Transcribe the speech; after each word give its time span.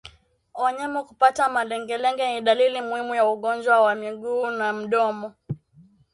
Wanyama 0.53 1.03
kupata 1.03 1.49
malengelenge 1.49 2.33
ni 2.33 2.41
dalili 2.41 2.81
muhimu 2.81 3.15
ya 3.15 3.25
ugonjwa 3.29 3.81
wa 3.81 3.95
miguu 3.95 4.49
na 4.51 4.73
mdomo 4.73 5.33